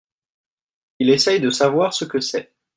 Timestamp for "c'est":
2.19-2.51